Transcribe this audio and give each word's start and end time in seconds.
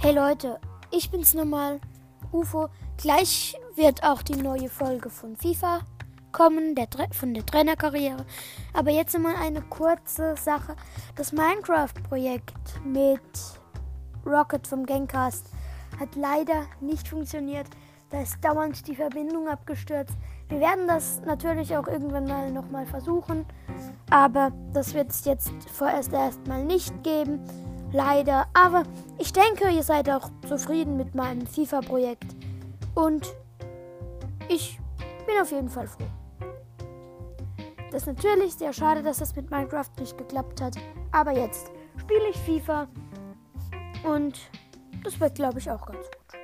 Hey 0.00 0.14
Leute, 0.14 0.60
ich 0.92 1.10
bin's 1.10 1.34
nochmal, 1.34 1.80
UFO. 2.30 2.68
Gleich 2.98 3.56
wird 3.74 4.04
auch 4.04 4.22
die 4.22 4.36
neue 4.36 4.68
Folge 4.68 5.10
von 5.10 5.34
FIFA 5.36 5.80
kommen, 6.30 6.76
der, 6.76 6.86
von 7.10 7.34
der 7.34 7.44
Trainerkarriere. 7.44 8.24
Aber 8.74 8.92
jetzt 8.92 9.14
nochmal 9.14 9.34
eine 9.42 9.60
kurze 9.60 10.36
Sache. 10.36 10.76
Das 11.16 11.32
Minecraft-Projekt 11.32 12.54
mit 12.84 13.20
Rocket 14.24 14.68
vom 14.68 14.86
Gangcast 14.86 15.46
hat 15.98 16.14
leider 16.14 16.66
nicht 16.80 17.08
funktioniert. 17.08 17.66
Da 18.10 18.22
ist 18.22 18.36
dauernd 18.40 18.86
die 18.86 18.94
Verbindung 18.94 19.48
abgestürzt. 19.48 20.14
Wir 20.48 20.60
werden 20.60 20.86
das 20.86 21.22
natürlich 21.26 21.76
auch 21.76 21.88
irgendwann 21.88 22.28
mal 22.28 22.52
nochmal 22.52 22.86
versuchen. 22.86 23.44
Aber 24.10 24.52
das 24.72 24.94
wird 24.94 25.10
es 25.10 25.24
jetzt 25.24 25.52
vorerst 25.72 26.12
erstmal 26.12 26.64
nicht 26.64 27.02
geben. 27.02 27.40
Leider. 27.92 28.46
Aber 28.54 28.82
ich 29.18 29.32
denke, 29.32 29.70
ihr 29.70 29.82
seid 29.82 30.08
auch 30.10 30.30
zufrieden 30.46 30.96
mit 30.96 31.14
meinem 31.14 31.46
FIFA-Projekt. 31.46 32.36
Und 32.94 33.34
ich 34.48 34.78
bin 35.26 35.40
auf 35.40 35.50
jeden 35.50 35.68
Fall 35.68 35.86
froh. 35.86 36.04
Das 37.90 38.02
ist 38.02 38.06
natürlich 38.06 38.54
sehr 38.54 38.72
schade, 38.72 39.02
dass 39.02 39.18
das 39.18 39.34
mit 39.34 39.50
Minecraft 39.50 39.90
nicht 39.98 40.16
geklappt 40.18 40.60
hat. 40.60 40.76
Aber 41.12 41.32
jetzt 41.32 41.70
spiele 41.96 42.28
ich 42.30 42.36
FIFA. 42.36 42.86
Und 44.04 44.38
das 45.04 45.18
wird, 45.18 45.34
glaube 45.34 45.58
ich, 45.58 45.70
auch 45.70 45.86
ganz 45.86 46.06
gut. 46.06 46.37